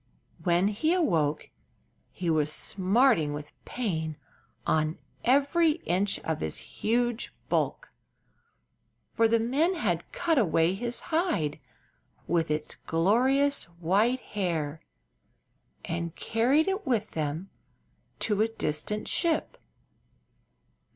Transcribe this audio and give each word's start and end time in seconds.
When 0.43 0.69
he 0.69 0.93
awoke 0.95 1.51
he 2.11 2.27
was 2.31 2.51
smarting 2.51 3.33
with 3.33 3.51
pain 3.65 4.17
on 4.65 4.97
every 5.23 5.73
inch 5.85 6.17
of 6.21 6.39
his 6.41 6.57
huge 6.57 7.31
bulk, 7.49 7.91
for 9.13 9.27
the 9.27 9.39
men 9.39 9.75
had 9.75 10.11
cut 10.11 10.39
away 10.39 10.73
his 10.73 11.01
hide 11.13 11.59
with 12.25 12.49
its 12.49 12.73
glorious 12.73 13.65
white 13.65 14.21
hair 14.21 14.79
and 15.85 16.15
carried 16.15 16.67
it 16.67 16.83
with 16.87 17.11
them 17.11 17.51
to 18.21 18.41
a 18.41 18.47
distant 18.47 19.07
ship. 19.07 19.55